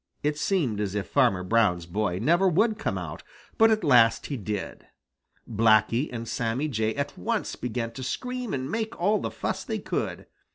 It 0.23 0.35
seemed 0.35 0.79
as 0.79 0.95
if 0.95 1.07
Farmer 1.07 1.43
Brown's 1.43 1.85
boy 1.85 2.17
never 2.19 2.47
would 2.49 2.79
come 2.79 2.97
out, 2.97 3.21
but 3.59 3.69
at 3.69 3.83
last 3.83 4.25
he 4.25 4.35
did. 4.35 4.87
Blacky 5.47 6.09
and 6.11 6.27
Sammy 6.27 6.67
Jay 6.69 6.95
at 6.95 7.15
once 7.19 7.55
began 7.55 7.91
to 7.91 8.01
scream 8.01 8.51
and 8.51 8.71
make 8.71 8.99
all 8.99 9.19
the 9.19 9.29
fuss 9.29 9.63
they 9.63 9.77
could. 9.77 10.25